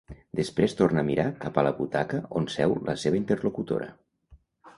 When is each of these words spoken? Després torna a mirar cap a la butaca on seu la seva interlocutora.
Després 0.37 0.73
torna 0.77 1.03
a 1.03 1.07
mirar 1.09 1.25
cap 1.43 1.59
a 1.63 1.63
la 1.67 1.73
butaca 1.81 2.23
on 2.41 2.49
seu 2.55 2.75
la 2.89 2.97
seva 3.03 3.21
interlocutora. 3.21 3.93